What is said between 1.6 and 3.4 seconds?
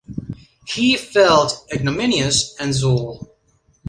ignominious and sore.